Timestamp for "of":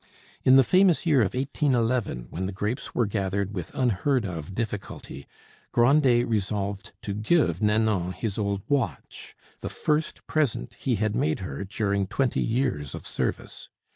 1.21-1.35, 4.25-4.55, 12.95-13.05